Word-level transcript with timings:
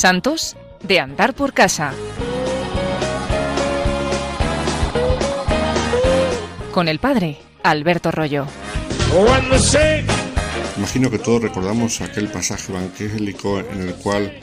Santos 0.00 0.56
de 0.82 0.98
andar 0.98 1.34
por 1.34 1.52
casa. 1.52 1.92
Con 6.72 6.88
el 6.88 6.98
padre 6.98 7.36
Alberto 7.62 8.10
Rollo. 8.10 8.46
Imagino 10.78 11.10
que 11.10 11.18
todos 11.18 11.42
recordamos 11.42 12.00
aquel 12.00 12.28
pasaje 12.28 12.72
evangélico 12.72 13.60
en 13.60 13.82
el 13.82 13.94
cual 13.96 14.40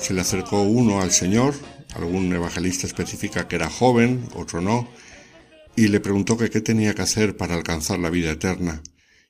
se 0.00 0.12
le 0.12 0.22
acercó 0.22 0.62
uno 0.62 1.00
al 1.00 1.12
Señor, 1.12 1.54
algún 1.94 2.32
evangelista 2.32 2.88
especifica 2.88 3.46
que 3.46 3.54
era 3.54 3.70
joven, 3.70 4.28
otro 4.34 4.60
no, 4.60 4.88
y 5.76 5.86
le 5.86 6.00
preguntó 6.00 6.36
que 6.36 6.50
qué 6.50 6.60
tenía 6.60 6.96
que 6.96 7.02
hacer 7.02 7.36
para 7.36 7.54
alcanzar 7.54 8.00
la 8.00 8.10
vida 8.10 8.32
eterna. 8.32 8.82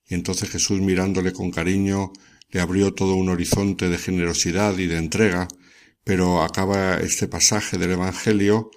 Y 0.09 0.15
entonces 0.15 0.49
Jesús 0.49 0.81
mirándole 0.81 1.35
con 1.35 1.51
cariño 1.51 2.15
le 2.51 2.61
abrió 2.63 2.95
todo 2.95 3.15
un 3.15 3.29
horizonte 3.29 3.91
de 3.91 3.99
generosidad 3.99 4.79
y 4.79 4.87
de 4.87 4.97
entrega, 4.97 5.49
pero 6.07 6.45
acaba 6.45 6.99
este 6.99 7.27
pasaje 7.27 7.79
del 7.79 7.91
Evangelio 7.91 8.71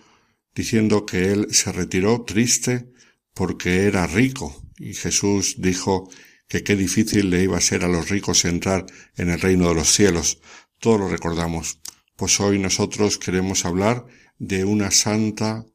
diciendo 0.56 1.06
que 1.06 1.32
él 1.32 1.48
se 1.52 1.72
retiró 1.72 2.24
triste 2.24 2.92
porque 3.36 3.84
era 3.84 4.08
rico, 4.08 4.64
y 4.80 4.96
Jesús 4.96 5.58
dijo 5.60 6.10
que 6.48 6.64
qué 6.64 6.76
difícil 6.76 7.30
le 7.30 7.44
iba 7.44 7.56
a 7.56 7.62
ser 7.62 7.84
a 7.84 7.88
los 7.88 8.10
ricos 8.10 8.46
entrar 8.46 8.88
en 9.16 9.30
el 9.30 9.40
reino 9.40 9.70
de 9.70 9.76
los 9.76 9.94
cielos. 9.94 10.40
Todos 10.80 11.02
lo 11.02 11.08
recordamos. 11.08 11.80
Pues 12.16 12.40
hoy 12.40 12.58
nosotros 12.58 13.20
queremos 13.20 13.64
hablar 13.64 14.08
de 14.40 14.66
una 14.66 14.90
santa 14.90 15.68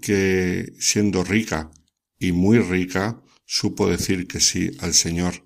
que 0.00 0.72
siendo 0.78 1.24
rica 1.24 1.70
y 2.18 2.32
muy 2.32 2.58
rica 2.58 3.20
supo 3.44 3.86
decir 3.86 4.26
que 4.26 4.40
sí 4.40 4.70
al 4.80 4.94
Señor, 4.94 5.44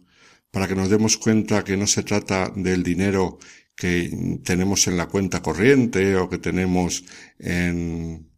para 0.52 0.68
que 0.68 0.76
nos 0.76 0.90
demos 0.90 1.16
cuenta 1.16 1.64
que 1.64 1.76
no 1.76 1.88
se 1.88 2.04
trata 2.04 2.52
del 2.54 2.84
dinero 2.84 3.40
que 3.76 4.40
tenemos 4.44 4.86
en 4.86 4.96
la 4.96 5.06
cuenta 5.06 5.42
corriente 5.42 6.16
o 6.16 6.28
que 6.28 6.38
tenemos 6.38 7.04
en 7.38 8.30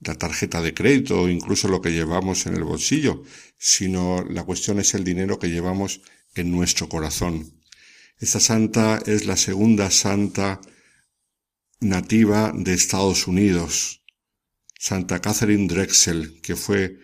la 0.00 0.14
tarjeta 0.14 0.60
de 0.62 0.74
crédito 0.74 1.22
o 1.22 1.28
incluso 1.28 1.68
lo 1.68 1.80
que 1.80 1.92
llevamos 1.92 2.46
en 2.46 2.54
el 2.54 2.64
bolsillo, 2.64 3.22
sino 3.58 4.24
la 4.28 4.44
cuestión 4.44 4.78
es 4.78 4.94
el 4.94 5.04
dinero 5.04 5.38
que 5.38 5.48
llevamos 5.48 6.00
en 6.34 6.50
nuestro 6.50 6.88
corazón. 6.88 7.60
Esta 8.18 8.40
santa 8.40 9.00
es 9.06 9.26
la 9.26 9.36
segunda 9.36 9.90
santa 9.90 10.60
nativa 11.80 12.52
de 12.54 12.74
Estados 12.74 13.26
Unidos, 13.26 14.02
Santa 14.78 15.20
Catherine 15.20 15.66
Drexel, 15.66 16.40
que 16.42 16.56
fue 16.56 16.98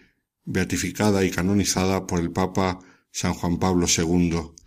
beatificada 0.44 1.24
y 1.24 1.30
canonizada 1.30 2.06
por 2.06 2.20
el 2.20 2.30
Papa 2.30 2.78
San 3.10 3.34
Juan 3.34 3.58
Pablo 3.58 3.86
II. 3.86 4.59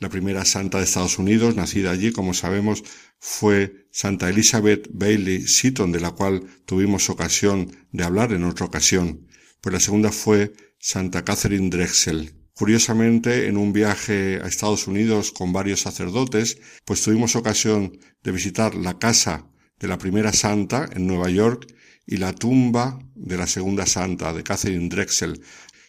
La 0.00 0.08
primera 0.08 0.46
santa 0.46 0.78
de 0.78 0.84
Estados 0.84 1.18
Unidos, 1.18 1.56
nacida 1.56 1.90
allí, 1.90 2.10
como 2.10 2.32
sabemos, 2.32 2.82
fue 3.18 3.86
Santa 3.92 4.30
Elizabeth 4.30 4.88
Bailey 4.90 5.46
Seaton, 5.46 5.92
de 5.92 6.00
la 6.00 6.12
cual 6.12 6.42
tuvimos 6.64 7.10
ocasión 7.10 7.70
de 7.92 8.04
hablar 8.04 8.32
en 8.32 8.44
otra 8.44 8.64
ocasión. 8.64 9.26
Pues 9.60 9.74
la 9.74 9.78
segunda 9.78 10.10
fue 10.10 10.54
Santa 10.78 11.22
Catherine 11.22 11.68
Drexel. 11.68 12.32
Curiosamente, 12.54 13.46
en 13.46 13.58
un 13.58 13.74
viaje 13.74 14.40
a 14.42 14.48
Estados 14.48 14.86
Unidos 14.86 15.32
con 15.32 15.52
varios 15.52 15.82
sacerdotes, 15.82 16.58
pues 16.86 17.02
tuvimos 17.02 17.36
ocasión 17.36 17.98
de 18.22 18.32
visitar 18.32 18.74
la 18.74 18.98
casa 18.98 19.50
de 19.78 19.88
la 19.88 19.98
primera 19.98 20.32
santa 20.32 20.88
en 20.94 21.06
Nueva 21.06 21.28
York 21.28 21.66
y 22.06 22.16
la 22.16 22.34
tumba 22.34 22.98
de 23.14 23.36
la 23.36 23.46
segunda 23.46 23.84
santa, 23.84 24.32
de 24.32 24.42
Catherine 24.44 24.88
Drexel, 24.88 25.42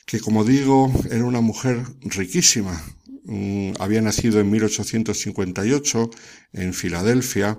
que 0.05 0.19
como 0.19 0.43
digo 0.43 0.91
era 1.09 1.23
una 1.23 1.39
mujer 1.39 1.85
riquísima. 2.01 2.83
Mm, 3.33 3.75
había 3.79 4.01
nacido 4.01 4.41
en 4.41 4.51
1858 4.51 6.09
en 6.51 6.73
Filadelfia 6.73 7.57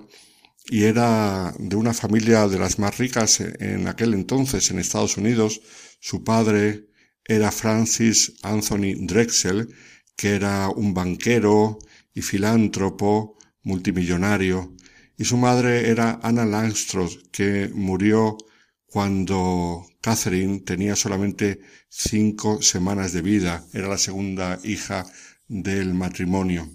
y 0.65 0.83
era 0.83 1.51
de 1.57 1.75
una 1.75 1.95
familia 1.95 2.47
de 2.47 2.59
las 2.59 2.77
más 2.77 2.99
ricas 2.99 3.39
en 3.39 3.87
aquel 3.87 4.13
entonces 4.13 4.69
en 4.69 4.77
Estados 4.77 5.17
Unidos. 5.17 5.61
Su 5.99 6.23
padre 6.23 6.89
era 7.25 7.51
Francis 7.51 8.33
Anthony 8.43 8.93
Drexel, 8.99 9.67
que 10.15 10.35
era 10.35 10.69
un 10.69 10.93
banquero 10.93 11.79
y 12.13 12.21
filántropo 12.21 13.35
multimillonario, 13.63 14.75
y 15.17 15.25
su 15.25 15.37
madre 15.37 15.89
era 15.89 16.19
Anna 16.21 16.45
Langstroth, 16.45 17.31
que 17.31 17.71
murió 17.73 18.37
cuando 18.85 19.87
Catherine 20.01 20.59
tenía 20.59 20.95
solamente 20.95 21.61
cinco 21.89 22.61
semanas 22.61 23.11
de 23.11 23.23
vida, 23.23 23.65
era 23.73 23.87
la 23.87 23.97
segunda 23.97 24.59
hija 24.63 25.07
del 25.53 25.93
matrimonio. 25.93 26.67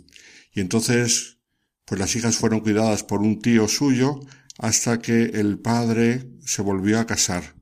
Y 0.52 0.60
entonces, 0.60 1.38
pues 1.84 1.98
las 1.98 2.14
hijas 2.14 2.36
fueron 2.36 2.60
cuidadas 2.60 3.02
por 3.02 3.20
un 3.20 3.40
tío 3.40 3.66
suyo 3.66 4.20
hasta 4.56 5.00
que 5.00 5.24
el 5.24 5.58
padre 5.58 6.30
se 6.44 6.62
volvió 6.62 7.00
a 7.00 7.06
casar 7.06 7.56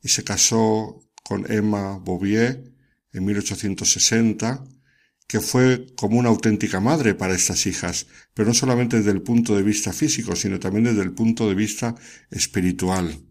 y 0.00 0.08
se 0.08 0.22
casó 0.22 1.02
con 1.24 1.50
Emma 1.50 1.98
Bouvier 1.98 2.72
en 3.12 3.24
1860, 3.24 4.64
que 5.26 5.40
fue 5.40 5.86
como 5.96 6.18
una 6.18 6.28
auténtica 6.28 6.80
madre 6.80 7.14
para 7.14 7.34
estas 7.34 7.66
hijas, 7.66 8.06
pero 8.32 8.48
no 8.48 8.54
solamente 8.54 8.98
desde 8.98 9.10
el 9.10 9.22
punto 9.22 9.56
de 9.56 9.62
vista 9.62 9.92
físico, 9.92 10.36
sino 10.36 10.60
también 10.60 10.84
desde 10.84 11.02
el 11.02 11.12
punto 11.12 11.48
de 11.48 11.54
vista 11.54 11.96
espiritual. 12.30 13.24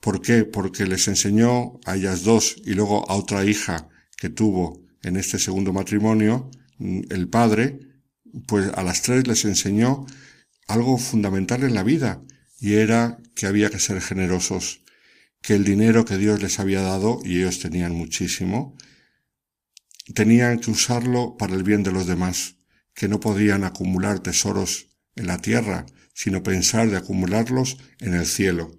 ¿Por 0.00 0.22
qué? 0.22 0.44
Porque 0.44 0.86
les 0.86 1.06
enseñó 1.06 1.78
a 1.84 1.96
ellas 1.96 2.24
dos 2.24 2.56
y 2.64 2.72
luego 2.72 3.08
a 3.10 3.14
otra 3.14 3.44
hija 3.44 3.88
que 4.16 4.30
tuvo 4.30 4.89
en 5.02 5.16
este 5.16 5.38
segundo 5.38 5.72
matrimonio, 5.72 6.50
el 6.78 7.28
padre, 7.28 7.80
pues 8.46 8.70
a 8.74 8.82
las 8.82 9.02
tres 9.02 9.26
les 9.26 9.44
enseñó 9.44 10.06
algo 10.66 10.98
fundamental 10.98 11.64
en 11.64 11.74
la 11.74 11.82
vida 11.82 12.22
y 12.60 12.74
era 12.74 13.18
que 13.34 13.46
había 13.46 13.70
que 13.70 13.80
ser 13.80 14.00
generosos, 14.00 14.82
que 15.40 15.54
el 15.54 15.64
dinero 15.64 16.04
que 16.04 16.18
Dios 16.18 16.42
les 16.42 16.60
había 16.60 16.82
dado, 16.82 17.20
y 17.24 17.38
ellos 17.38 17.58
tenían 17.58 17.92
muchísimo, 17.92 18.76
tenían 20.14 20.58
que 20.58 20.70
usarlo 20.70 21.36
para 21.38 21.54
el 21.54 21.62
bien 21.62 21.82
de 21.82 21.92
los 21.92 22.06
demás, 22.06 22.56
que 22.94 23.08
no 23.08 23.18
podían 23.18 23.64
acumular 23.64 24.20
tesoros 24.20 24.88
en 25.16 25.26
la 25.26 25.38
tierra, 25.38 25.86
sino 26.12 26.42
pensar 26.42 26.90
de 26.90 26.98
acumularlos 26.98 27.78
en 28.00 28.14
el 28.14 28.26
cielo. 28.26 28.72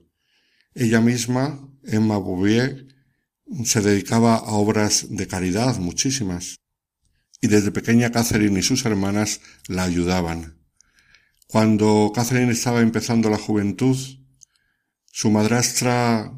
Ella 0.75 1.01
misma, 1.01 1.67
Emma 1.83 2.17
Bouvier, 2.17 2.90
se 3.65 3.81
dedicaba 3.81 4.35
a 4.35 4.51
obras 4.53 5.07
de 5.09 5.27
caridad 5.27 5.77
muchísimas, 5.77 6.57
y 7.41 7.47
desde 7.47 7.71
pequeña 7.71 8.11
Catherine 8.11 8.59
y 8.59 8.63
sus 8.63 8.85
hermanas 8.85 9.41
la 9.67 9.83
ayudaban. 9.83 10.57
Cuando 11.47 12.11
Catherine 12.15 12.51
estaba 12.51 12.81
empezando 12.81 13.29
la 13.29 13.37
juventud, 13.37 13.97
su 15.05 15.29
madrastra 15.29 16.31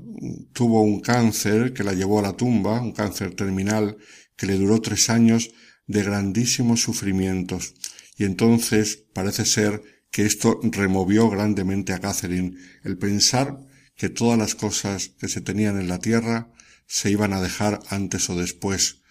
tuvo 0.54 0.82
un 0.82 1.02
cáncer 1.02 1.74
que 1.74 1.84
la 1.84 1.94
llevó 1.94 2.20
a 2.20 2.24
la 2.24 2.34
tumba, 2.34 2.82
un 2.82 2.94
cáncer 2.94 3.36
terminal 3.36 3.98
que 4.36 4.48
le 4.48 4.56
duró 4.56 4.82
tres 4.82 5.10
años 5.10 5.52
de 5.86 6.04
grandísimos 6.04 6.82
sufrimientos. 6.82 7.76
Y 8.18 8.24
entonces 8.24 9.06
parece 9.14 9.46
ser 9.46 9.82
que 10.10 10.26
esto 10.26 10.60
removió 10.64 11.30
grandemente 11.30 11.94
a 11.94 12.00
Catherine 12.00 12.58
el 12.84 12.98
pensar 12.98 13.60
que 13.96 14.10
todas 14.10 14.38
las 14.38 14.56
cosas 14.56 15.10
que 15.20 15.28
se 15.28 15.42
tenían 15.42 15.80
en 15.80 15.88
la 15.88 16.00
tierra 16.00 16.52
se 16.88 17.12
iban 17.12 17.34
a 17.34 17.42
dejar 17.42 17.80
antes 17.90 18.30
o 18.30 18.36
después, 18.36 19.02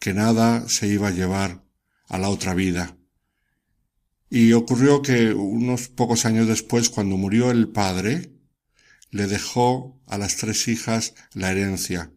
que 0.00 0.14
nada 0.14 0.68
se 0.68 0.86
iba 0.86 1.08
a 1.08 1.12
llevar 1.12 1.64
a 2.08 2.18
la 2.18 2.28
otra 2.28 2.54
vida. 2.54 2.96
Y 4.28 4.52
ocurrió 4.52 5.02
que 5.02 5.32
unos 5.32 5.88
pocos 5.88 6.24
años 6.26 6.48
después, 6.48 6.90
cuando 6.90 7.16
murió 7.16 7.50
el 7.50 7.68
padre, 7.68 8.32
le 9.10 9.26
dejó 9.26 10.02
a 10.06 10.18
las 10.18 10.36
tres 10.36 10.66
hijas 10.68 11.14
la 11.32 11.52
herencia. 11.52 12.12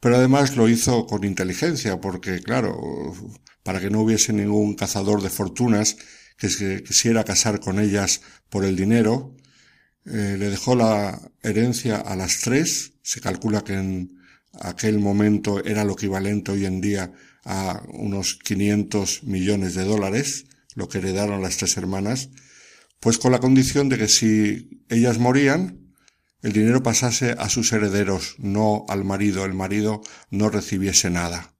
Pero 0.00 0.16
además 0.16 0.56
lo 0.56 0.68
hizo 0.68 1.06
con 1.06 1.24
inteligencia, 1.24 2.00
porque 2.00 2.40
claro, 2.40 3.14
para 3.62 3.80
que 3.80 3.88
no 3.90 4.00
hubiese 4.00 4.32
ningún 4.32 4.74
cazador 4.74 5.22
de 5.22 5.30
fortunas 5.30 5.96
que 6.36 6.48
se 6.48 6.82
quisiera 6.82 7.24
casar 7.24 7.60
con 7.60 7.78
ellas 7.78 8.20
por 8.50 8.64
el 8.64 8.76
dinero, 8.76 9.36
eh, 10.04 10.36
le 10.38 10.50
dejó 10.50 10.74
la 10.74 11.20
herencia 11.42 11.96
a 11.96 12.16
las 12.16 12.40
tres. 12.40 12.94
Se 13.02 13.20
calcula 13.20 13.62
que 13.62 13.74
en 13.74 14.18
aquel 14.60 14.98
momento 14.98 15.64
era 15.64 15.84
lo 15.84 15.92
equivalente 15.92 16.52
hoy 16.52 16.66
en 16.66 16.80
día 16.80 17.12
a 17.44 17.82
unos 17.88 18.38
500 18.42 19.24
millones 19.24 19.74
de 19.74 19.84
dólares, 19.84 20.46
lo 20.74 20.88
que 20.88 20.98
heredaron 20.98 21.42
las 21.42 21.56
tres 21.56 21.76
hermanas, 21.76 22.30
pues 23.00 23.18
con 23.18 23.32
la 23.32 23.40
condición 23.40 23.88
de 23.88 23.98
que 23.98 24.08
si 24.08 24.84
ellas 24.88 25.18
morían, 25.18 25.94
el 26.42 26.52
dinero 26.52 26.82
pasase 26.82 27.32
a 27.32 27.48
sus 27.48 27.72
herederos, 27.72 28.34
no 28.38 28.84
al 28.88 29.04
marido, 29.04 29.44
el 29.44 29.54
marido 29.54 30.02
no 30.30 30.50
recibiese 30.50 31.10
nada. 31.10 31.54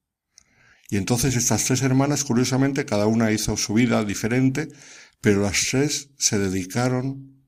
Y 0.89 0.97
entonces 0.97 1.35
estas 1.35 1.65
tres 1.65 1.81
hermanas, 1.81 2.23
curiosamente, 2.23 2.85
cada 2.85 3.07
una 3.07 3.31
hizo 3.31 3.57
su 3.57 3.73
vida 3.73 4.03
diferente, 4.03 4.67
pero 5.21 5.41
las 5.41 5.67
tres 5.69 6.09
se 6.17 6.37
dedicaron 6.37 7.42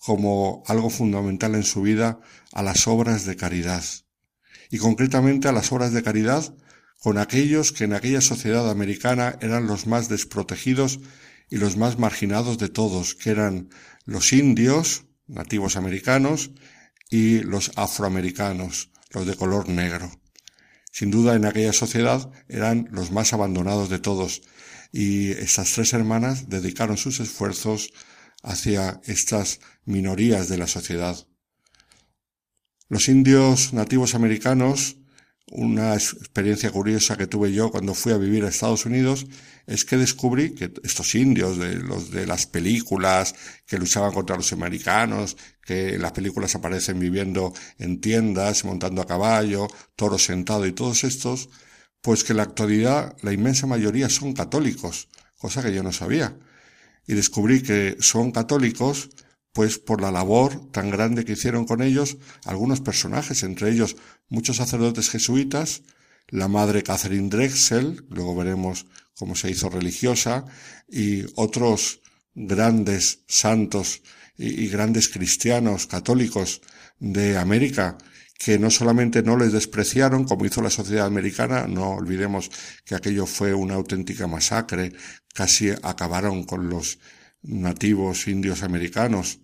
como 0.00 0.62
algo 0.66 0.90
fundamental 0.90 1.54
en 1.54 1.62
su 1.62 1.82
vida 1.82 2.20
a 2.52 2.62
las 2.62 2.88
obras 2.88 3.26
de 3.26 3.36
caridad, 3.36 3.84
y 4.70 4.78
concretamente 4.78 5.46
a 5.46 5.52
las 5.52 5.70
obras 5.72 5.92
de 5.92 6.02
caridad 6.02 6.54
con 7.00 7.18
aquellos 7.18 7.72
que 7.72 7.84
en 7.84 7.92
aquella 7.92 8.20
sociedad 8.20 8.70
americana 8.70 9.36
eran 9.40 9.66
los 9.66 9.86
más 9.86 10.08
desprotegidos 10.08 11.00
y 11.50 11.56
los 11.56 11.76
más 11.76 11.98
marginados 11.98 12.58
de 12.58 12.68
todos, 12.68 13.14
que 13.14 13.30
eran 13.30 13.68
los 14.04 14.32
indios, 14.32 15.04
nativos 15.26 15.76
americanos, 15.76 16.50
y 17.10 17.40
los 17.40 17.72
afroamericanos, 17.76 18.90
los 19.10 19.26
de 19.26 19.34
color 19.34 19.68
negro. 19.68 20.10
Sin 20.92 21.10
duda 21.10 21.34
en 21.34 21.44
aquella 21.44 21.72
sociedad 21.72 22.30
eran 22.48 22.88
los 22.90 23.10
más 23.10 23.32
abandonados 23.32 23.88
de 23.90 23.98
todos, 23.98 24.42
y 24.92 25.32
estas 25.32 25.72
tres 25.72 25.92
hermanas 25.92 26.48
dedicaron 26.48 26.96
sus 26.96 27.20
esfuerzos 27.20 27.92
hacia 28.42 29.00
estas 29.04 29.60
minorías 29.84 30.48
de 30.48 30.58
la 30.58 30.66
sociedad. 30.66 31.26
Los 32.88 33.08
indios 33.08 33.72
nativos 33.72 34.14
americanos 34.14 34.96
una 35.50 35.94
experiencia 35.94 36.70
curiosa 36.70 37.16
que 37.16 37.26
tuve 37.26 37.52
yo 37.52 37.70
cuando 37.70 37.94
fui 37.94 38.12
a 38.12 38.18
vivir 38.18 38.44
a 38.44 38.48
Estados 38.48 38.86
Unidos 38.86 39.26
es 39.66 39.84
que 39.84 39.96
descubrí 39.96 40.54
que 40.54 40.72
estos 40.84 41.14
indios 41.16 41.58
de 41.58 41.74
los 41.74 42.10
de 42.10 42.26
las 42.26 42.46
películas 42.46 43.34
que 43.66 43.78
luchaban 43.78 44.12
contra 44.12 44.36
los 44.36 44.52
americanos, 44.52 45.36
que 45.62 45.94
en 45.94 46.02
las 46.02 46.12
películas 46.12 46.54
aparecen 46.54 47.00
viviendo 47.00 47.52
en 47.78 48.00
tiendas, 48.00 48.64
montando 48.64 49.02
a 49.02 49.06
caballo, 49.06 49.66
toro 49.96 50.18
sentado 50.18 50.66
y 50.66 50.72
todos 50.72 51.02
estos, 51.04 51.48
pues 52.00 52.22
que 52.22 52.32
en 52.32 52.38
la 52.38 52.44
actualidad 52.44 53.16
la 53.22 53.32
inmensa 53.32 53.66
mayoría 53.66 54.08
son 54.08 54.32
católicos, 54.34 55.08
cosa 55.36 55.62
que 55.62 55.74
yo 55.74 55.82
no 55.82 55.92
sabía. 55.92 56.36
Y 57.10 57.14
descubrí 57.14 57.60
que 57.60 57.96
son 57.98 58.30
católicos 58.30 59.10
pues 59.52 59.78
por 59.78 60.00
la 60.00 60.12
labor 60.12 60.70
tan 60.70 60.90
grande 60.90 61.24
que 61.24 61.32
hicieron 61.32 61.64
con 61.64 61.82
ellos 61.82 62.18
algunos 62.44 62.80
personajes, 62.80 63.42
entre 63.42 63.72
ellos 63.72 63.96
muchos 64.28 64.58
sacerdotes 64.58 65.10
jesuitas, 65.10 65.82
la 66.28 66.46
madre 66.46 66.84
Catherine 66.84 67.28
Drexel, 67.28 68.04
luego 68.10 68.36
veremos 68.36 68.86
cómo 69.18 69.34
se 69.34 69.50
hizo 69.50 69.68
religiosa, 69.70 70.44
y 70.88 71.24
otros 71.34 71.98
grandes 72.36 73.24
santos 73.26 74.02
y, 74.38 74.68
grandes 74.68 75.08
cristianos 75.08 75.88
católicos 75.88 76.62
de 77.00 77.36
América 77.36 77.98
que 78.40 78.58
no 78.58 78.70
solamente 78.70 79.22
no 79.22 79.36
les 79.36 79.52
despreciaron, 79.52 80.24
como 80.24 80.46
hizo 80.46 80.62
la 80.62 80.70
sociedad 80.70 81.04
americana, 81.04 81.66
no 81.68 81.90
olvidemos 81.90 82.50
que 82.86 82.94
aquello 82.94 83.26
fue 83.26 83.52
una 83.52 83.74
auténtica 83.74 84.26
masacre, 84.26 84.94
casi 85.34 85.68
acabaron 85.82 86.44
con 86.44 86.70
los 86.70 86.98
nativos 87.42 88.26
indios 88.28 88.62
americanos 88.62 89.40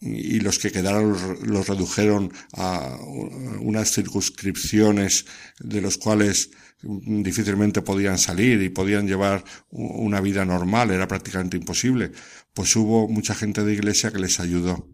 y 0.00 0.38
los 0.38 0.60
que 0.60 0.70
quedaron 0.70 1.10
los, 1.42 1.66
redujeron 1.66 2.32
a 2.52 2.96
unas 3.58 3.90
circunscripciones 3.90 5.26
de 5.58 5.80
los 5.80 5.98
cuales 5.98 6.52
difícilmente 6.82 7.82
podían 7.82 8.16
salir 8.16 8.62
y 8.62 8.68
podían 8.68 9.08
llevar 9.08 9.42
una 9.70 10.20
vida 10.20 10.44
normal, 10.44 10.92
era 10.92 11.08
prácticamente 11.08 11.56
imposible, 11.56 12.12
pues 12.54 12.76
hubo 12.76 13.08
mucha 13.08 13.34
gente 13.34 13.64
de 13.64 13.74
iglesia 13.74 14.12
que 14.12 14.20
les 14.20 14.38
ayudó. 14.38 14.88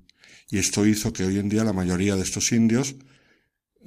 Y 0.49 0.56
esto 0.56 0.87
hizo 0.87 1.12
que 1.12 1.25
hoy 1.25 1.39
en 1.39 1.50
día 1.50 1.65
la 1.65 1.75
mayoría 1.75 2.17
de 2.17 2.23
estos 2.23 2.50
indios 2.53 2.97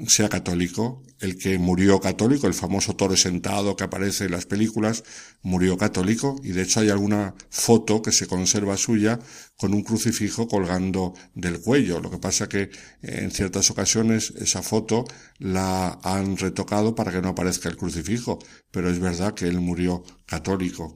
sea 0.08 0.30
católico. 0.30 1.04
El 1.20 1.38
que 1.38 1.58
murió 1.58 2.00
católico, 2.00 2.48
el 2.48 2.54
famoso 2.54 2.96
toro 2.96 3.18
sentado 3.18 3.76
que 3.76 3.84
aparece 3.84 4.26
en 4.26 4.32
las 4.32 4.46
películas, 4.46 5.04
murió 5.42 5.78
católico 5.78 6.40
y 6.44 6.54
de 6.54 6.62
hecho 6.62 6.80
hay 6.80 6.90
alguna 6.90 7.36
foto 7.50 8.02
que 8.02 8.12
se 8.12 8.28
conserva 8.28 8.78
suya 8.78 9.20
con 9.58 9.74
un 9.74 9.84
crucifijo 9.84 10.48
colgando 10.48 11.14
del 11.36 11.60
cuello. 11.60 12.00
Lo 12.00 12.10
que 12.10 12.20
pasa 12.20 12.48
que 12.48 12.70
en 13.02 13.32
ciertas 13.32 13.70
ocasiones 13.72 14.32
esa 14.38 14.62
foto 14.62 15.06
la 15.38 16.00
han 16.04 16.38
retocado 16.38 16.96
para 16.96 17.12
que 17.12 17.22
no 17.22 17.30
aparezca 17.30 17.70
el 17.70 17.78
crucifijo, 17.78 18.40
pero 18.72 18.90
es 18.90 19.00
verdad 19.00 19.34
que 19.34 19.48
él 19.48 19.60
murió 19.60 20.04
católico. 20.26 20.96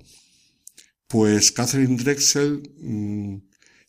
Pues 1.08 1.52
Catherine 1.52 1.98
Drexel 1.98 2.74
mm, 2.80 3.38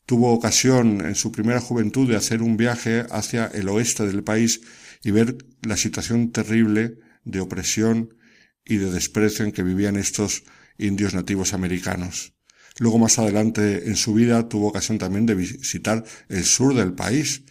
tuvo 0.06 0.32
ocasión 0.32 1.00
en 1.00 1.14
su 1.14 1.32
primera 1.32 1.60
juventud 1.60 2.08
de 2.08 2.16
hacer 2.16 2.42
un 2.42 2.56
viaje 2.56 3.06
hacia 3.10 3.46
el 3.46 3.68
oeste 3.68 4.06
del 4.06 4.22
país 4.22 4.60
y 5.02 5.10
ver 5.10 5.36
la 5.62 5.76
situación 5.76 6.30
terrible 6.30 6.98
de 7.24 7.40
opresión 7.40 8.14
y 8.64 8.76
de 8.76 8.90
desprecio 8.90 9.44
en 9.44 9.52
que 9.52 9.62
vivían 9.62 9.96
estos 9.96 10.44
indios 10.78 11.14
nativos 11.14 11.54
americanos. 11.54 12.34
Luego 12.78 12.98
más 12.98 13.18
adelante 13.18 13.88
en 13.88 13.96
su 13.96 14.14
vida 14.14 14.48
tuvo 14.48 14.68
ocasión 14.68 14.98
también 14.98 15.26
de 15.26 15.34
visitar 15.34 16.04
el 16.28 16.44
sur 16.44 16.74
del 16.74 16.92
país. 16.92 17.44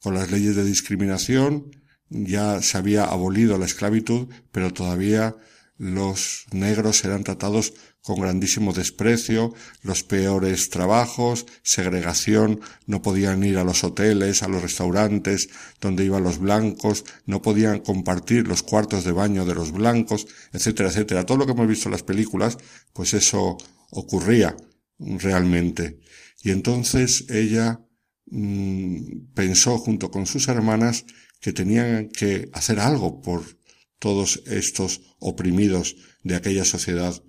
Con 0.00 0.14
las 0.14 0.30
leyes 0.30 0.56
de 0.56 0.64
discriminación 0.64 1.70
ya 2.08 2.60
se 2.62 2.78
había 2.78 3.04
abolido 3.04 3.58
la 3.58 3.66
esclavitud, 3.66 4.28
pero 4.50 4.72
todavía 4.72 5.36
los 5.78 6.46
negros 6.50 7.04
eran 7.04 7.22
tratados 7.24 7.72
con 8.02 8.20
grandísimo 8.20 8.72
desprecio, 8.72 9.54
los 9.82 10.02
peores 10.02 10.70
trabajos, 10.70 11.46
segregación, 11.62 12.60
no 12.86 13.00
podían 13.00 13.44
ir 13.44 13.58
a 13.58 13.64
los 13.64 13.84
hoteles, 13.84 14.42
a 14.42 14.48
los 14.48 14.62
restaurantes 14.62 15.48
donde 15.80 16.04
iban 16.04 16.24
los 16.24 16.38
blancos, 16.38 17.04
no 17.26 17.42
podían 17.42 17.80
compartir 17.80 18.48
los 18.48 18.62
cuartos 18.62 19.04
de 19.04 19.12
baño 19.12 19.44
de 19.44 19.54
los 19.54 19.72
blancos, 19.72 20.26
etcétera, 20.52 20.88
etcétera. 20.88 21.26
Todo 21.26 21.38
lo 21.38 21.46
que 21.46 21.52
hemos 21.52 21.68
visto 21.68 21.88
en 21.88 21.92
las 21.92 22.02
películas, 22.02 22.58
pues 22.92 23.14
eso 23.14 23.56
ocurría 23.90 24.56
realmente. 24.98 26.00
Y 26.42 26.50
entonces 26.50 27.26
ella 27.28 27.80
mm, 28.26 29.32
pensó 29.34 29.78
junto 29.78 30.10
con 30.10 30.26
sus 30.26 30.48
hermanas 30.48 31.04
que 31.40 31.52
tenían 31.52 32.08
que 32.08 32.48
hacer 32.52 32.80
algo 32.80 33.20
por 33.20 33.57
todos 33.98 34.42
estos 34.46 35.00
oprimidos 35.18 35.96
de 36.22 36.36
aquella 36.36 36.64
sociedad 36.64 37.22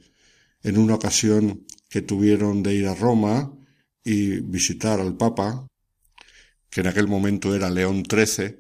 en 0.64 0.78
una 0.78 0.96
ocasión 0.96 1.66
que 1.90 2.02
tuvieron 2.02 2.64
de 2.64 2.76
ir 2.76 2.88
a 2.88 2.96
Roma 2.96 3.54
y 4.04 4.40
visitar 4.42 5.00
al 5.00 5.18
Papa, 5.18 5.68
que 6.70 6.82
en 6.82 6.88
aquel 6.88 7.08
momento 7.08 7.56
era 7.56 7.70
León 7.70 8.04
XIII, 8.10 8.60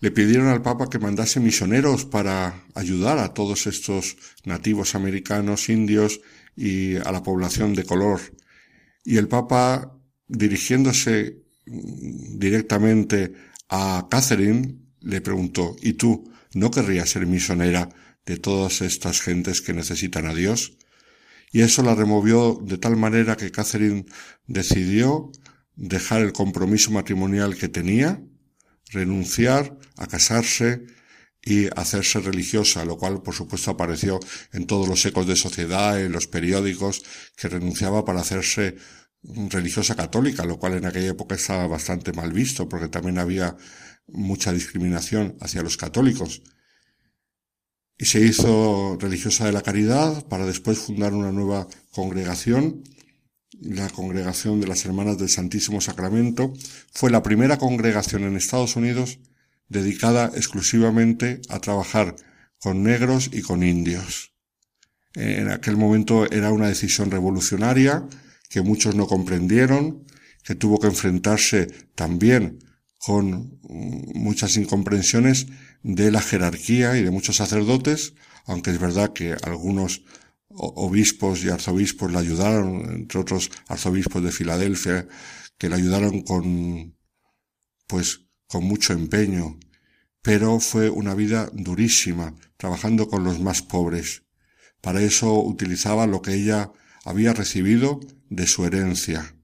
le 0.00 0.10
pidieron 0.10 0.48
al 0.48 0.62
Papa 0.62 0.88
que 0.90 0.98
mandase 0.98 1.38
misioneros 1.38 2.04
para 2.04 2.66
ayudar 2.74 3.18
a 3.18 3.34
todos 3.34 3.66
estos 3.66 4.16
nativos 4.44 4.94
americanos, 4.94 5.68
indios 5.68 6.20
y 6.56 6.96
a 6.96 7.12
la 7.12 7.22
población 7.22 7.74
de 7.74 7.84
color. 7.84 8.20
Y 9.04 9.16
el 9.16 9.28
Papa, 9.28 9.96
dirigiéndose 10.26 11.44
directamente 11.64 13.32
a 13.68 14.08
Catherine, 14.10 14.76
le 15.00 15.20
preguntó, 15.20 15.76
¿y 15.80 15.92
tú 15.92 16.31
no 16.54 16.70
querrías 16.70 17.10
ser 17.10 17.26
misionera 17.26 17.88
de 18.26 18.38
todas 18.38 18.80
estas 18.80 19.20
gentes 19.20 19.60
que 19.60 19.72
necesitan 19.72 20.26
a 20.26 20.34
Dios? 20.34 20.76
y 21.52 21.60
eso 21.60 21.82
la 21.82 21.94
removió 21.94 22.58
de 22.62 22.78
tal 22.78 22.96
manera 22.96 23.36
que 23.36 23.52
Catherine 23.52 24.06
decidió 24.46 25.30
dejar 25.76 26.22
el 26.22 26.32
compromiso 26.32 26.90
matrimonial 26.90 27.56
que 27.56 27.68
tenía, 27.68 28.22
renunciar 28.90 29.78
a 29.96 30.06
casarse 30.06 30.84
y 31.44 31.66
hacerse 31.76 32.20
religiosa, 32.20 32.84
lo 32.84 32.96
cual 32.96 33.22
por 33.22 33.34
supuesto 33.34 33.70
apareció 33.70 34.18
en 34.52 34.66
todos 34.66 34.88
los 34.88 35.04
ecos 35.04 35.26
de 35.26 35.36
sociedad, 35.36 36.00
en 36.00 36.12
los 36.12 36.26
periódicos, 36.26 37.02
que 37.36 37.48
renunciaba 37.48 38.04
para 38.04 38.20
hacerse 38.20 38.76
religiosa 39.22 39.94
católica, 39.94 40.44
lo 40.44 40.58
cual 40.58 40.74
en 40.74 40.86
aquella 40.86 41.10
época 41.10 41.34
estaba 41.34 41.66
bastante 41.66 42.12
mal 42.12 42.32
visto, 42.32 42.68
porque 42.68 42.88
también 42.88 43.18
había 43.18 43.56
mucha 44.12 44.52
discriminación 44.52 45.36
hacia 45.40 45.62
los 45.62 45.76
católicos 45.76 46.42
y 47.98 48.06
se 48.06 48.20
hizo 48.20 48.96
religiosa 48.98 49.46
de 49.46 49.52
la 49.52 49.62
caridad 49.62 50.26
para 50.26 50.44
después 50.44 50.78
fundar 50.78 51.14
una 51.14 51.30
nueva 51.30 51.68
congregación, 51.92 52.82
la 53.60 53.88
congregación 53.90 54.60
de 54.60 54.66
las 54.66 54.84
Hermanas 54.84 55.18
del 55.18 55.28
Santísimo 55.28 55.80
Sacramento. 55.80 56.52
Fue 56.92 57.10
la 57.10 57.22
primera 57.22 57.58
congregación 57.58 58.24
en 58.24 58.36
Estados 58.36 58.74
Unidos 58.74 59.20
dedicada 59.68 60.32
exclusivamente 60.34 61.40
a 61.48 61.60
trabajar 61.60 62.16
con 62.58 62.82
negros 62.82 63.30
y 63.32 63.42
con 63.42 63.62
indios. 63.62 64.32
En 65.14 65.50
aquel 65.50 65.76
momento 65.76 66.28
era 66.30 66.50
una 66.50 66.68
decisión 66.68 67.10
revolucionaria 67.10 68.04
que 68.48 68.62
muchos 68.62 68.96
no 68.96 69.06
comprendieron, 69.06 70.04
que 70.42 70.54
tuvo 70.54 70.80
que 70.80 70.88
enfrentarse 70.88 71.68
también 71.94 72.58
con 73.04 73.58
muchas 73.68 74.56
incomprensiones 74.56 75.48
de 75.82 76.12
la 76.12 76.20
jerarquía 76.20 76.96
y 76.96 77.02
de 77.02 77.10
muchos 77.10 77.36
sacerdotes, 77.36 78.14
aunque 78.46 78.70
es 78.70 78.78
verdad 78.78 79.12
que 79.12 79.34
algunos 79.42 80.04
obispos 80.48 81.42
y 81.42 81.48
arzobispos 81.48 82.12
le 82.12 82.18
ayudaron, 82.18 82.94
entre 82.94 83.18
otros 83.18 83.50
arzobispos 83.66 84.22
de 84.22 84.30
Filadelfia, 84.30 85.08
que 85.58 85.68
le 85.68 85.74
ayudaron 85.74 86.22
con, 86.22 86.96
pues, 87.88 88.20
con 88.46 88.64
mucho 88.64 88.92
empeño, 88.92 89.58
pero 90.22 90.60
fue 90.60 90.88
una 90.88 91.16
vida 91.16 91.50
durísima, 91.52 92.36
trabajando 92.56 93.08
con 93.08 93.24
los 93.24 93.40
más 93.40 93.62
pobres. 93.62 94.22
Para 94.80 95.02
eso 95.02 95.42
utilizaba 95.42 96.06
lo 96.06 96.22
que 96.22 96.34
ella 96.34 96.70
había 97.04 97.32
recibido 97.32 97.98
de 98.30 98.46
su 98.46 98.64
herencia. 98.64 99.34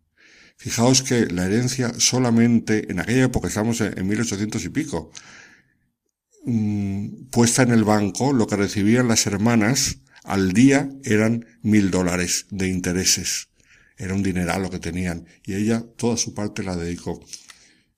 Fijaos 0.59 1.03
que 1.03 1.27
la 1.27 1.47
herencia 1.47 1.93
solamente, 1.99 2.91
en 2.91 3.01
aquella 3.01 3.25
época 3.25 3.49
estamos 3.49 3.81
en 3.81 4.07
1800 4.07 4.65
y 4.65 4.69
pico, 4.69 5.11
Mm, 6.51 7.27
puesta 7.31 7.63
en 7.63 7.73
el 7.73 7.85
banco 7.85 8.33
lo 8.33 8.47
que 8.47 8.57
recibían 8.57 9.07
las 9.07 9.27
hermanas 9.27 9.99
al 10.25 10.53
día 10.55 10.89
eran 11.05 11.45
mil 11.61 11.91
dólares 11.91 12.47
de 12.51 12.69
intereses. 12.69 13.49
Era 13.99 14.15
un 14.15 14.23
dineral 14.23 14.63
lo 14.63 14.71
que 14.71 14.79
tenían 14.79 15.27
y 15.45 15.57
ella 15.57 15.85
toda 15.99 16.17
su 16.17 16.33
parte 16.33 16.63
la 16.63 16.75
dedicó. 16.75 17.23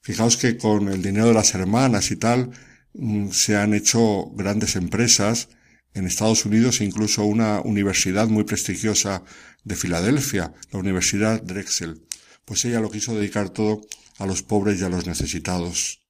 Fijaos 0.00 0.36
que 0.36 0.56
con 0.56 0.88
el 0.88 1.00
dinero 1.00 1.28
de 1.28 1.34
las 1.34 1.54
hermanas 1.54 2.10
y 2.10 2.16
tal 2.16 2.50
mm, 2.94 3.30
se 3.30 3.56
han 3.56 3.72
hecho 3.72 4.30
grandes 4.34 4.74
empresas 4.74 5.48
en 5.94 6.06
Estados 6.06 6.44
Unidos, 6.44 6.80
incluso 6.80 7.24
una 7.24 7.60
universidad 7.60 8.26
muy 8.26 8.42
prestigiosa 8.42 9.22
de 9.62 9.76
Filadelfia, 9.76 10.54
la 10.72 10.78
Universidad 10.80 11.40
Drexel. 11.40 12.02
Pues 12.50 12.64
ella 12.64 12.80
lo 12.80 12.90
quiso 12.90 13.14
dedicar 13.14 13.50
todo 13.50 13.80
a 14.18 14.26
los 14.26 14.42
pobres 14.42 14.80
y 14.80 14.82
a 14.82 14.88
los 14.88 15.06
necesitados. 15.06 16.00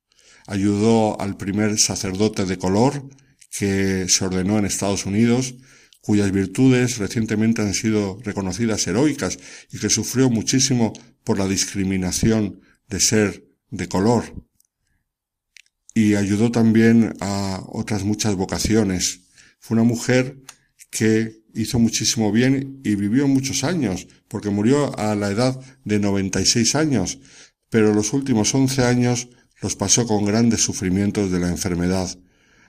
Ayudó 0.47 1.21
al 1.21 1.37
primer 1.37 1.79
sacerdote 1.79 2.47
de 2.47 2.57
color 2.57 3.07
que 3.51 4.09
se 4.09 4.25
ordenó 4.25 4.59
en 4.59 4.65
Estados 4.65 5.05
Unidos, 5.05 5.55
cuyas 6.01 6.33
virtudes 6.33 6.97
recientemente 6.97 7.61
han 7.61 7.75
sido 7.75 8.19
reconocidas 8.23 8.87
heroicas 8.87 9.39
y 9.71 9.81
que 9.81 9.91
sufrió 9.91 10.31
muchísimo 10.31 10.95
por 11.25 11.39
la 11.39 11.47
discriminación 11.47 12.63
de 12.89 13.01
ser 13.01 13.45
de 13.69 13.89
color. 13.89 14.25
Y 15.93 16.15
ayudó 16.15 16.51
también 16.51 17.17
a 17.21 17.63
otras 17.67 18.03
muchas 18.03 18.35
vocaciones. 18.35 19.25
Fue 19.59 19.75
una 19.75 19.85
mujer 19.85 20.39
que 20.91 21.40
hizo 21.55 21.79
muchísimo 21.79 22.33
bien 22.33 22.81
y 22.85 22.95
vivió 22.95 23.29
muchos 23.29 23.65
años, 23.65 24.07
porque 24.29 24.51
murió 24.51 24.99
a 24.99 25.15
la 25.15 25.31
edad 25.31 25.61
de 25.85 25.99
96 25.99 26.75
años, 26.75 27.19
pero 27.69 27.95
los 27.95 28.13
últimos 28.13 28.55
11 28.55 28.85
años 28.85 29.29
los 29.61 29.77
pasó 29.77 30.07
con 30.07 30.25
grandes 30.25 30.63
sufrimientos 30.63 31.31
de 31.31 31.41
la 31.41 31.49
enfermedad. 31.49 32.19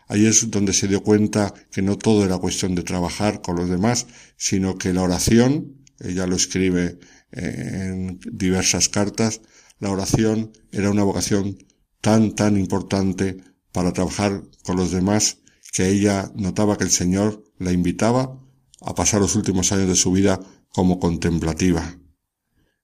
Ahí 0.08 0.26
es 0.26 0.52
donde 0.52 0.74
se 0.74 0.88
dio 0.88 1.04
cuenta 1.04 1.54
que 1.72 1.82
no 1.82 1.98
todo 1.98 2.26
era 2.26 2.38
cuestión 2.38 2.76
de 2.76 2.84
trabajar 2.84 3.42
con 3.42 3.56
los 3.56 3.70
demás, 3.70 4.08
sino 4.36 4.78
que 4.78 4.94
la 4.94 5.04
oración, 5.04 5.78
ella 6.00 6.28
lo 6.28 6.36
escribe 6.36 7.00
en 7.32 8.20
diversas 8.32 8.90
cartas, 8.90 9.42
la 9.80 9.90
oración 9.90 10.52
era 10.72 10.92
una 10.92 11.04
vocación 11.04 11.58
tan, 12.02 12.36
tan 12.36 12.58
importante 12.58 13.38
para 13.72 13.94
trabajar 13.94 14.44
con 14.64 14.76
los 14.76 14.92
demás 14.92 15.38
que 15.72 15.88
ella 15.88 16.32
notaba 16.36 16.78
que 16.78 16.84
el 16.84 16.92
Señor 16.92 17.44
la 17.58 17.72
invitaba 17.72 18.38
a 18.82 18.96
pasar 18.96 19.22
los 19.22 19.36
últimos 19.36 19.72
años 19.72 19.88
de 19.88 19.96
su 19.96 20.12
vida 20.12 20.40
como 20.70 21.00
contemplativa. 21.00 21.98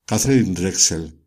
Catherine 0.05 0.53
Drexel 0.53 1.19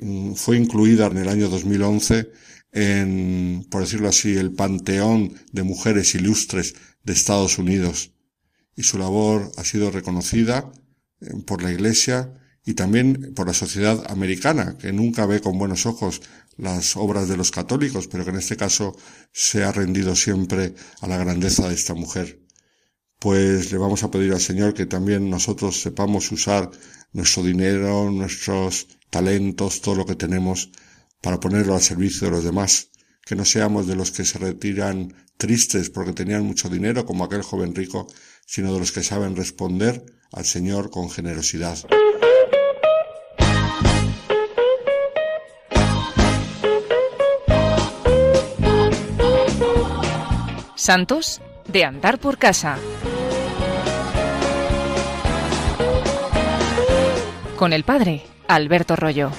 mm, 0.00 0.34
fue 0.34 0.56
incluida 0.56 1.06
en 1.06 1.18
el 1.18 1.28
año 1.28 1.48
2011 1.48 2.30
en, 2.72 3.66
por 3.70 3.82
decirlo 3.82 4.08
así, 4.08 4.36
el 4.36 4.52
panteón 4.52 5.34
de 5.52 5.62
mujeres 5.62 6.14
ilustres 6.14 6.74
de 7.02 7.12
Estados 7.12 7.58
Unidos. 7.58 8.12
Y 8.76 8.84
su 8.84 8.98
labor 8.98 9.50
ha 9.56 9.64
sido 9.64 9.90
reconocida 9.90 10.70
eh, 11.20 11.30
por 11.46 11.62
la 11.62 11.72
Iglesia 11.72 12.32
y 12.64 12.74
también 12.74 13.32
por 13.34 13.46
la 13.46 13.54
sociedad 13.54 14.04
americana, 14.10 14.76
que 14.78 14.92
nunca 14.92 15.26
ve 15.26 15.40
con 15.40 15.58
buenos 15.58 15.86
ojos 15.86 16.22
las 16.56 16.96
obras 16.96 17.28
de 17.28 17.36
los 17.36 17.50
católicos, 17.50 18.06
pero 18.06 18.24
que 18.24 18.30
en 18.30 18.36
este 18.36 18.56
caso 18.56 18.96
se 19.32 19.64
ha 19.64 19.72
rendido 19.72 20.14
siempre 20.14 20.74
a 21.00 21.08
la 21.08 21.16
grandeza 21.16 21.68
de 21.68 21.74
esta 21.74 21.94
mujer. 21.94 22.39
Pues 23.20 23.70
le 23.70 23.76
vamos 23.76 24.02
a 24.02 24.10
pedir 24.10 24.32
al 24.32 24.40
Señor 24.40 24.72
que 24.72 24.86
también 24.86 25.28
nosotros 25.28 25.82
sepamos 25.82 26.32
usar 26.32 26.70
nuestro 27.12 27.42
dinero, 27.42 28.10
nuestros 28.10 28.88
talentos, 29.10 29.82
todo 29.82 29.94
lo 29.94 30.06
que 30.06 30.14
tenemos 30.14 30.70
para 31.20 31.38
ponerlo 31.38 31.74
al 31.74 31.82
servicio 31.82 32.28
de 32.28 32.30
los 32.30 32.44
demás, 32.44 32.88
que 33.26 33.36
no 33.36 33.44
seamos 33.44 33.86
de 33.86 33.94
los 33.94 34.10
que 34.10 34.24
se 34.24 34.38
retiran 34.38 35.12
tristes 35.36 35.90
porque 35.90 36.14
tenían 36.14 36.46
mucho 36.46 36.70
dinero 36.70 37.04
como 37.04 37.24
aquel 37.24 37.42
joven 37.42 37.74
rico, 37.74 38.06
sino 38.46 38.72
de 38.72 38.80
los 38.80 38.90
que 38.90 39.02
saben 39.02 39.36
responder 39.36 40.02
al 40.32 40.46
Señor 40.46 40.88
con 40.88 41.10
generosidad. 41.10 41.78
Santos 50.74 51.42
de 51.68 51.84
andar 51.84 52.18
por 52.18 52.38
casa. 52.38 52.78
con 57.60 57.74
el 57.74 57.84
padre 57.84 58.22
Alberto 58.48 58.96
Rollo. 58.96 59.30